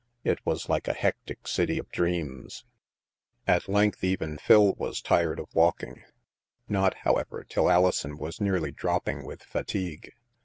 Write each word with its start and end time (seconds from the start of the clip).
It 0.23 0.43
was 0.47 0.67
like 0.67 0.87
a 0.87 0.93
hectic 0.95 1.47
city 1.47 1.77
of 1.77 1.87
dreams. 1.91 2.65
^^ 3.47 3.53
At 3.53 3.67
length 3.69 4.03
even 4.03 4.39
Phil 4.39 4.73
was 4.73 4.99
tired 4.99 5.39
of 5.39 5.53
walking, 5.53 6.03
not, 6.67 6.95
however, 7.03 7.45
till 7.47 7.69
Alison 7.69 8.17
was 8.17 8.41
nearly 8.41 8.71
dropping 8.71 9.23
with 9.27 9.43
fa 9.43 9.63
tigue. 9.63 10.09